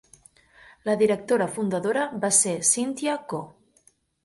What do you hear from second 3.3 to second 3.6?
Goh.